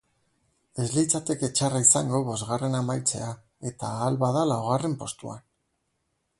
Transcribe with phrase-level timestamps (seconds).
[0.83, 3.29] Ez litzateke txarra izango bosgarren amaitzea
[3.73, 5.49] eta ahal bada laugarren postuan.